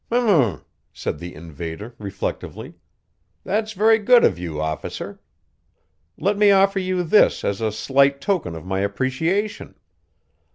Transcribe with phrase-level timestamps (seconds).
[0.11, 2.73] "H'm," said the invader, reflectively.
[3.43, 5.19] "That's very good of you, Officer.
[6.17, 9.75] Let me offer you this as a slight token of my appreciation."